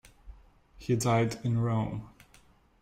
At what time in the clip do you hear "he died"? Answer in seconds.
0.79-1.37